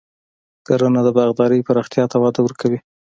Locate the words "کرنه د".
0.67-1.09